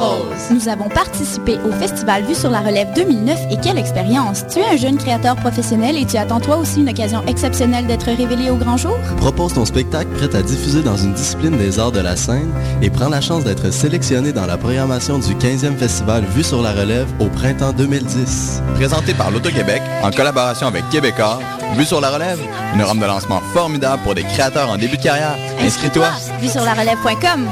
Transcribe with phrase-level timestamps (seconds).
[0.00, 0.50] Rose.
[0.50, 4.46] Nous avons participé au festival Vue sur la relève 2009 et quelle expérience!
[4.48, 8.06] Tu es un jeune créateur professionnel et tu attends toi aussi une occasion exceptionnelle d'être
[8.06, 8.96] révélé au grand jour?
[9.18, 12.50] Propose ton spectacle prêt à diffuser dans une discipline des arts de la scène
[12.80, 16.72] et prends la chance d'être sélectionné dans la programmation du 15e festival Vue sur la
[16.72, 18.62] relève au printemps 2010.
[18.76, 21.40] Présenté par l'Auto-Québec en collaboration avec Québécois,
[21.76, 22.40] Vue sur la relève,
[22.74, 25.36] une rampe de lancement formidable pour des créateurs en début de carrière.
[25.60, 26.08] Inscris-toi!
[26.40, 27.48] Vue sur la relève.com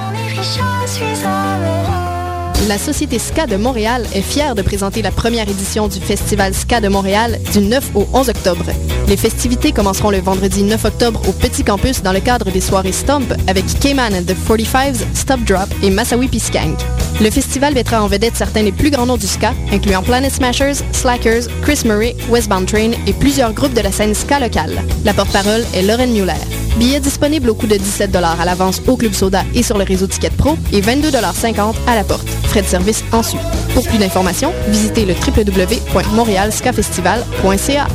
[2.69, 6.83] La Société SCA de Montréal est fière de présenter la première édition du Festival SCA
[6.83, 8.67] de Montréal du 9 au 11 octobre.
[9.09, 12.93] Les festivités commenceront le vendredi 9 octobre au Petit Campus dans le cadre des soirées
[12.93, 16.79] Stomp avec Cayman and the 45s, Stop Drop et Massawi Piskank.
[17.23, 20.85] Le festival mettra en vedette certains des plus grands noms du ska, incluant Planet Smashers,
[20.93, 24.83] Slackers, Chris Murray, Westbound Train et plusieurs groupes de la scène ska locale.
[25.07, 26.68] La porte-parole est Lauren Muller.
[26.79, 30.07] Billets disponibles au coût de 17 à l'avance au Club Soda et sur le réseau
[30.07, 32.29] Ticket Pro et 22,50 à la porte.
[32.45, 33.41] Frais de service ensuite.
[33.75, 37.89] Pour plus d'informations, visitez le www.montrealskafestival.ca.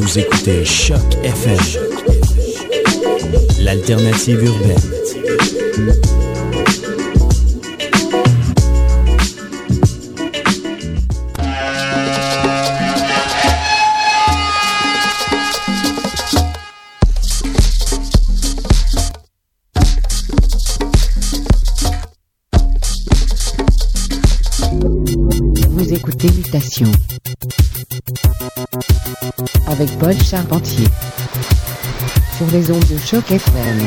[0.00, 1.58] Vous écoutez Choc FM,
[3.60, 4.80] l'alternative urbaine.
[30.30, 30.86] Charpentier
[32.36, 33.80] sur les ondes de choc FM.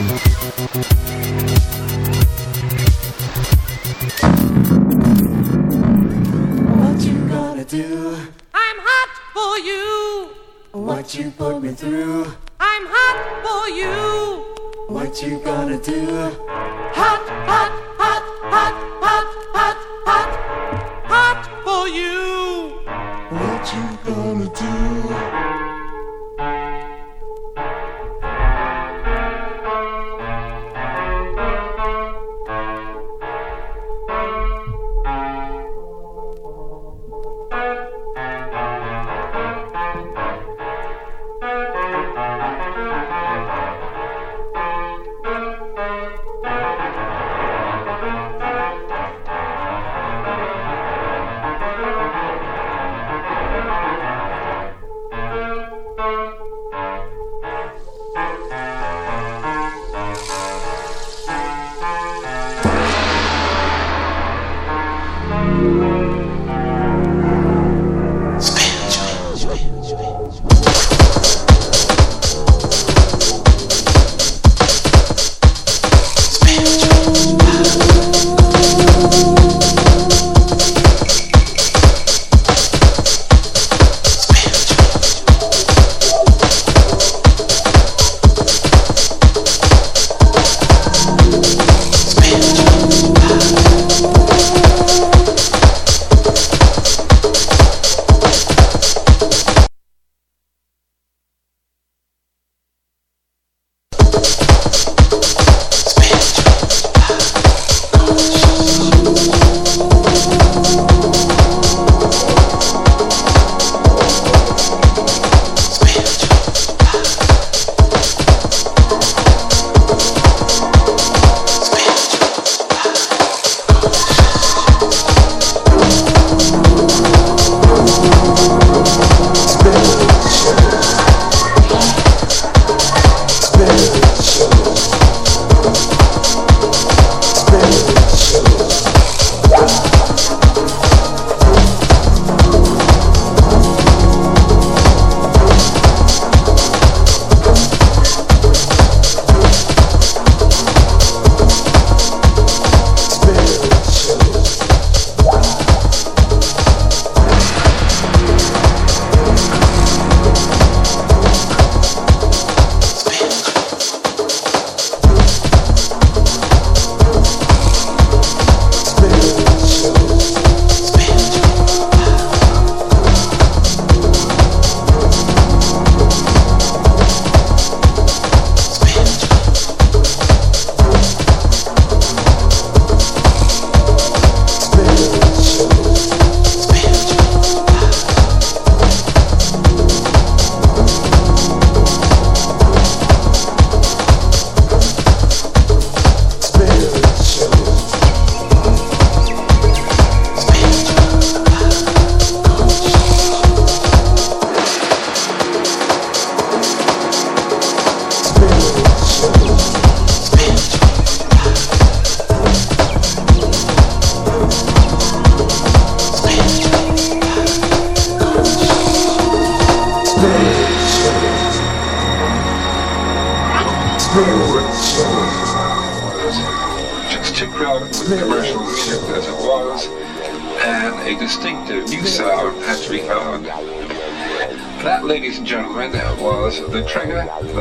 [6.67, 8.17] What you gonna do?
[8.53, 10.31] I'm hot for you.
[10.73, 12.25] What you put me through?
[12.59, 14.43] I'm hot for you.
[14.89, 16.29] What you gonna do?
[16.93, 20.29] Hot, hot, hot, hot, hot, hot, hot,
[21.05, 22.81] hot for you.
[23.29, 25.62] What you gonna do?
[26.37, 26.82] Bye.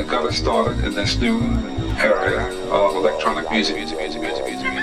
[0.09, 1.41] got us started in this new
[1.99, 4.82] area of electronic music, music, music, music, music.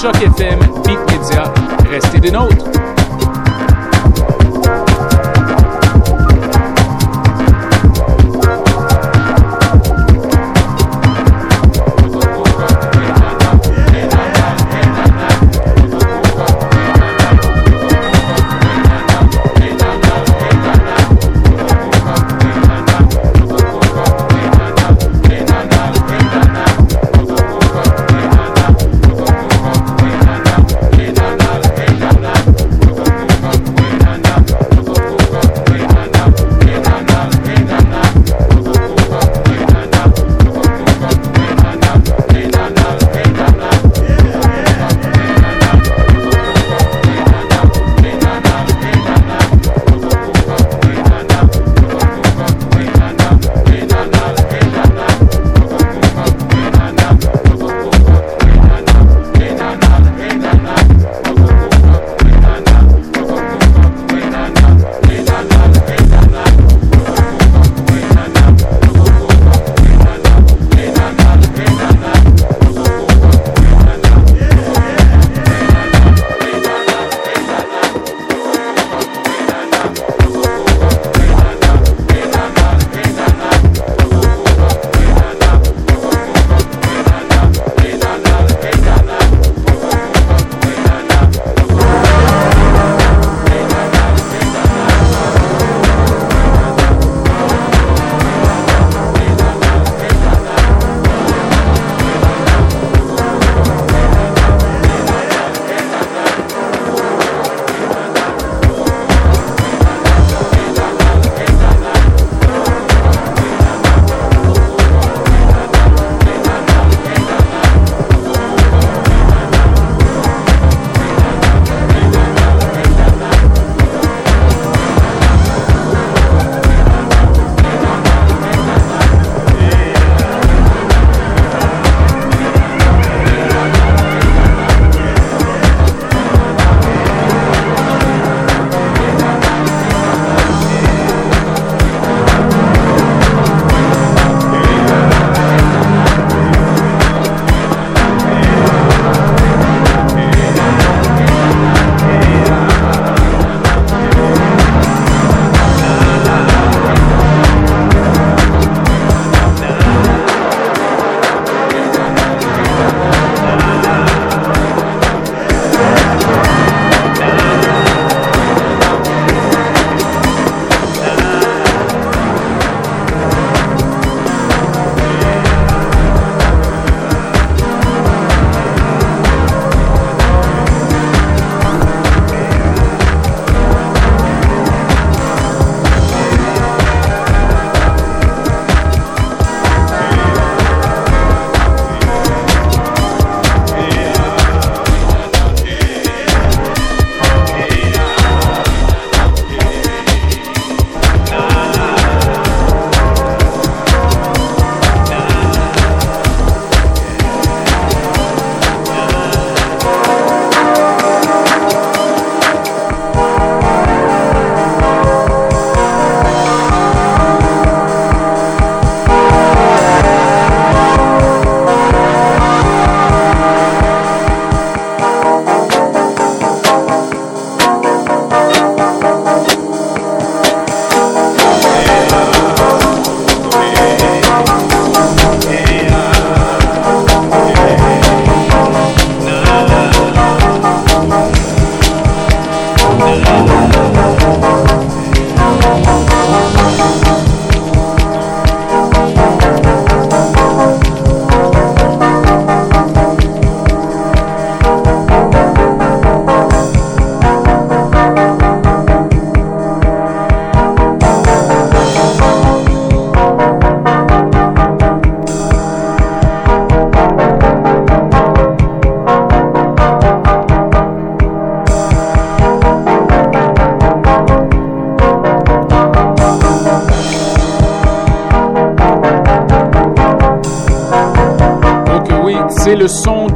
[0.00, 0.87] shook it, Tim.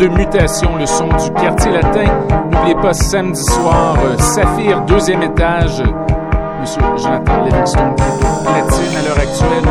[0.09, 2.11] Mutation, le son du quartier latin.
[2.50, 5.82] N'oubliez pas, samedi soir, euh, Saphir, deuxième étage.
[6.61, 9.68] Monsieur Jonathan au platine à l'heure actuelle,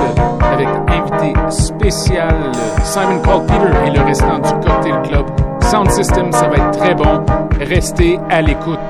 [0.54, 2.36] avec invité spécial
[2.84, 5.26] Simon Cole Peter et le restant du Cocktail Club.
[5.62, 7.24] Sound System, ça va être très bon.
[7.62, 8.81] Restez à l'écoute.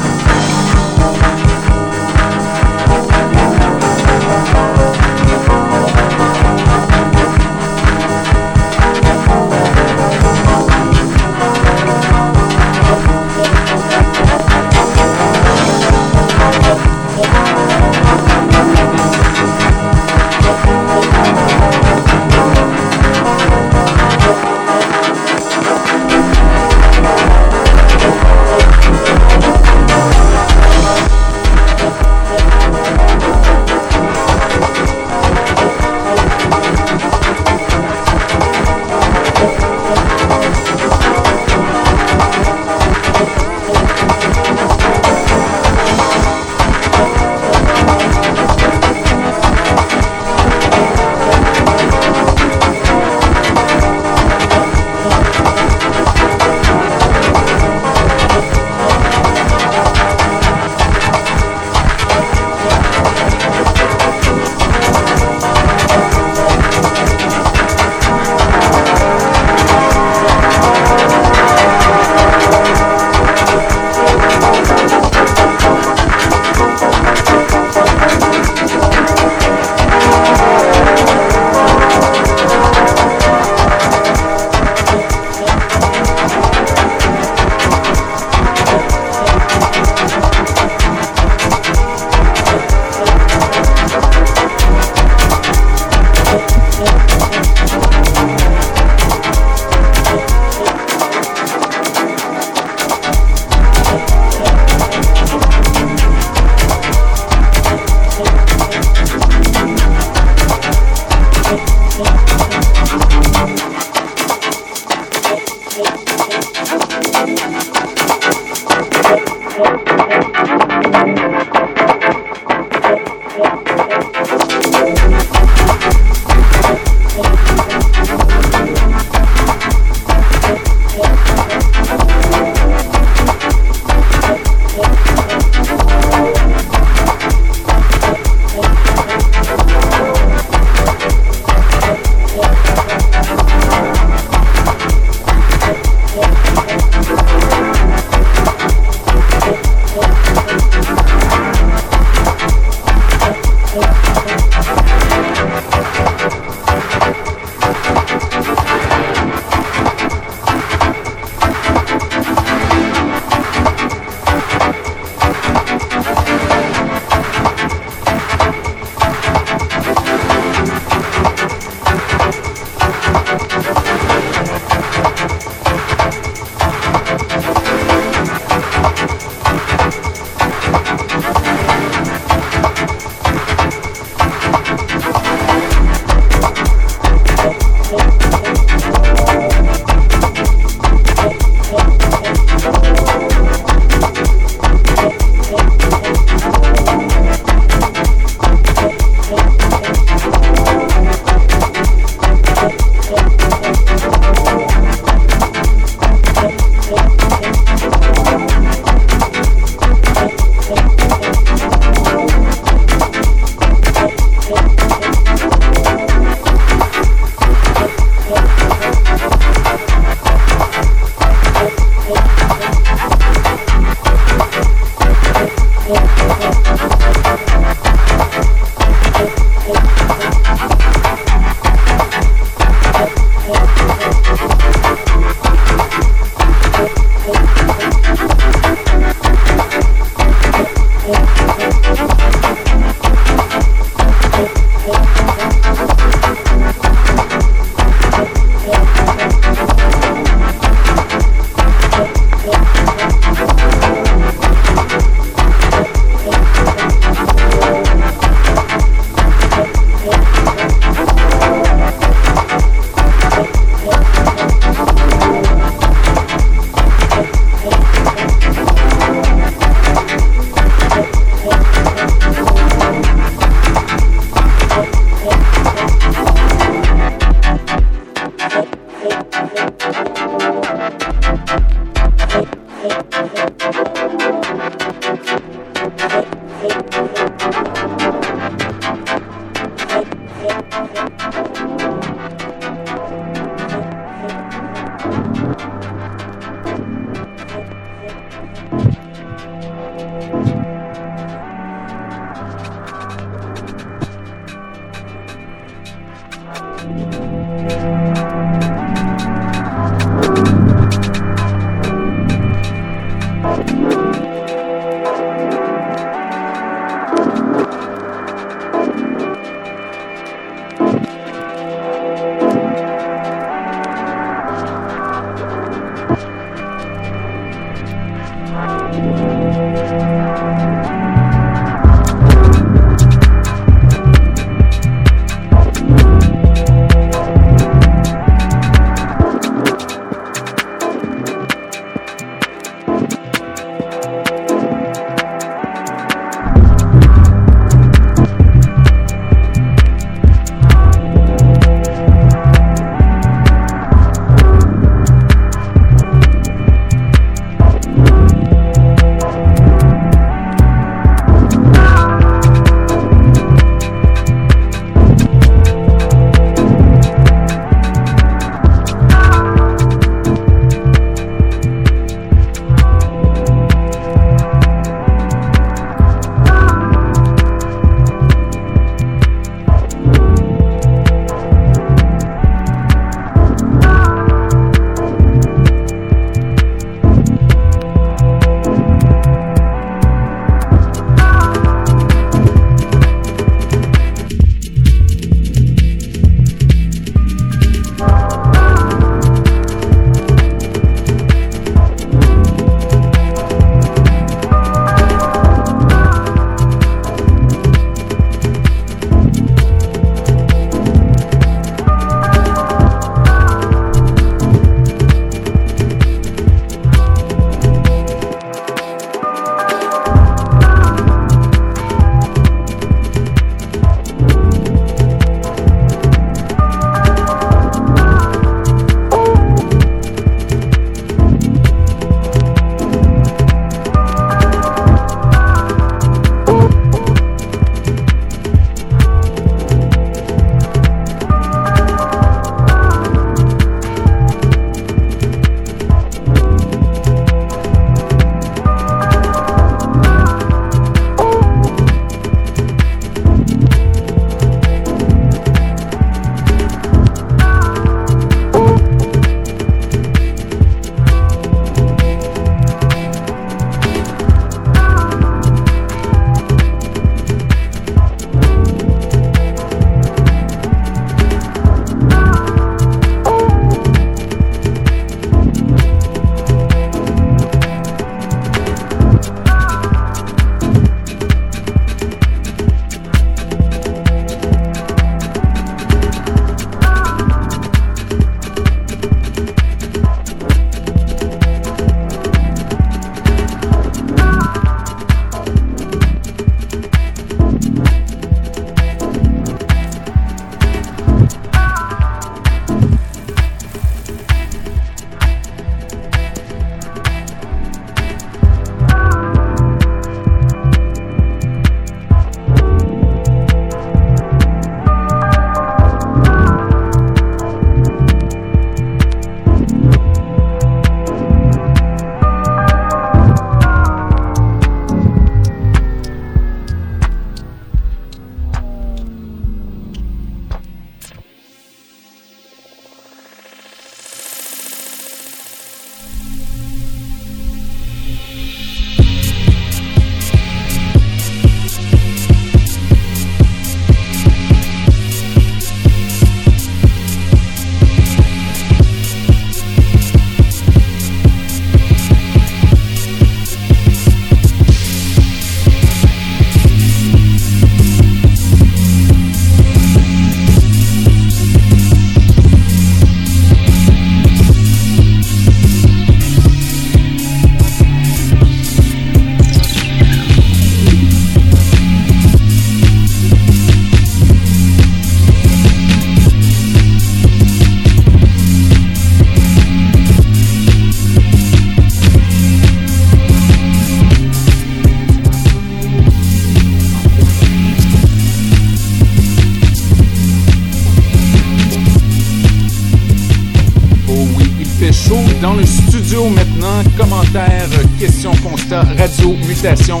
[595.40, 596.82] Dans le studio maintenant.
[596.98, 600.00] Commentaires, questions, constats, radio, mutation,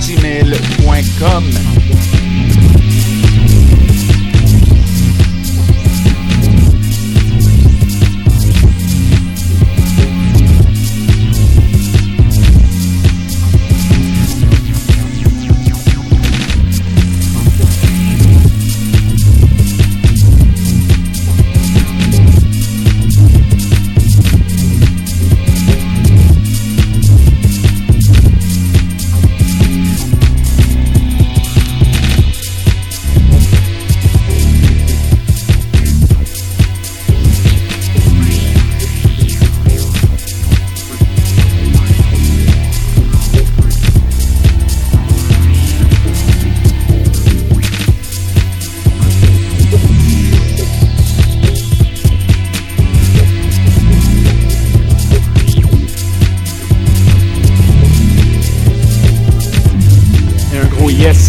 [0.00, 1.44] gmail.com.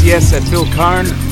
[0.06, 1.24] yes at Phil Karn.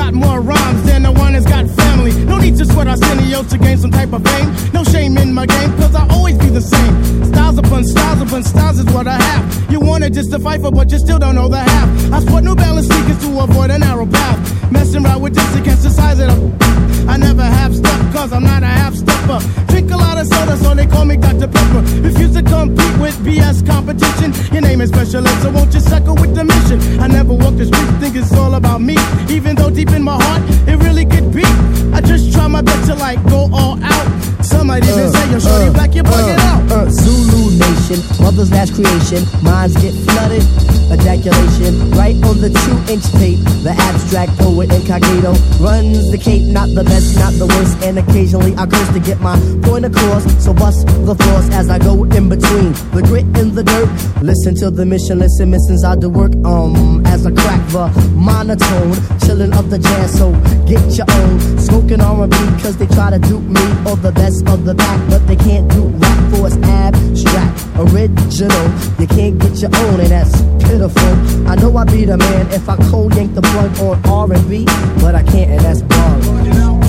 [0.00, 2.12] Got more rhymes than the one that's got family.
[2.24, 4.48] No need to sweat Arsenio to gain some type of fame.
[4.72, 6.94] No shame in my game, cause I always be the same.
[7.32, 9.70] Styles upon styles upon styles is what I have.
[9.70, 10.10] You wanna
[10.40, 12.12] fight for, but you still don't know the half.
[12.12, 14.72] I sport New Balance sneakers to avoid a narrow path.
[14.72, 16.70] Messing around with this against the size of the.
[17.08, 19.40] I never have stuff, cause I'm not a half stepper.
[19.68, 21.48] Drink a lot of soda, so they call me Dr.
[21.48, 21.82] Pepper.
[22.00, 24.32] Refuse to compete with BS competition.
[24.52, 27.00] Your name is Special so won't you suckle with the mission?
[27.00, 28.96] I never walk the street, think it's all about me.
[29.28, 31.44] Even though deep in my heart, it really could be.
[31.92, 34.06] I just try my best to like go all out.
[34.44, 36.72] Some might even say, yo, shorty black, you plug it out.
[36.72, 40.42] uh, Zulu Nation, mother's last creation, minds get flooded.
[40.90, 43.38] Ejaculation, right on the two inch tape.
[43.62, 47.78] The abstract poet incognito runs the cape, not the best, not the worst.
[47.84, 50.26] And occasionally I curse to get my point across.
[50.42, 53.88] So bust the floors as I go in between the grit and the dirt.
[54.20, 56.32] Listen to the mission, listen, missions I do work.
[56.44, 58.96] Um, as I crack the monotone,
[59.30, 60.18] of the jazz.
[60.18, 60.32] So
[60.66, 64.64] get your own smoking R&B, cause they try to dupe me or the best of
[64.64, 68.66] the pack, but they can't do rap for it's abstract, original.
[68.98, 70.34] You can't get your own, and that's
[70.66, 71.48] pitiful.
[71.48, 74.64] I know I'd be the man if I cold yank the plug on R&B,
[75.00, 76.79] but I can't, and that's wrong.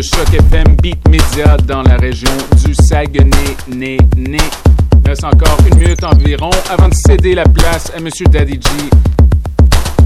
[0.00, 2.30] De choc FM Beat Media dans la région
[2.64, 4.38] du Saguenay, né, né.
[4.94, 8.70] Il reste encore une minute environ avant de céder la place à Monsieur Daddy G,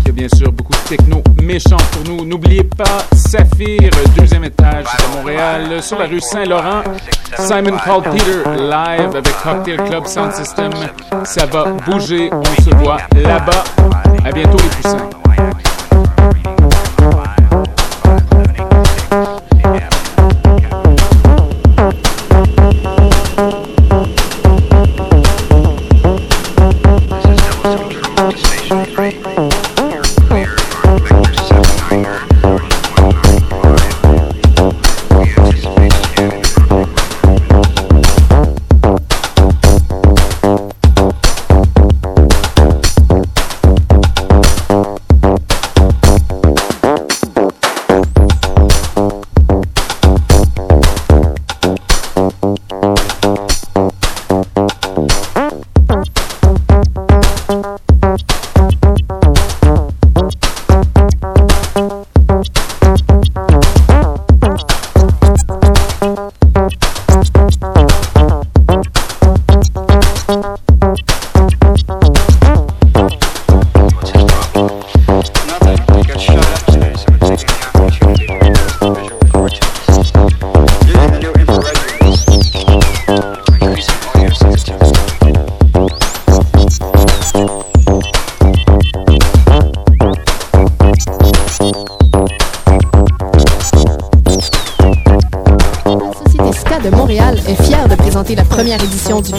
[0.03, 2.25] qui a bien sûr beaucoup de techno méchant pour nous.
[2.25, 6.83] N'oubliez pas Saphir, deuxième étage de Montréal, sur la rue Saint-Laurent.
[7.39, 10.73] Simon Called Peter live avec Cocktail Club Sound System.
[11.23, 13.63] Ça va bouger, on se voit là-bas.
[14.25, 15.09] À bientôt les poussins.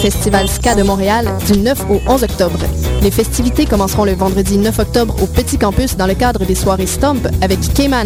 [0.06, 2.60] Festival Ska de Montréal du 9 au 11 octobre.
[3.02, 6.86] Les festivités commenceront le vendredi 9 octobre au Petit Campus dans le cadre des soirées
[6.86, 8.04] Stomp avec Cayman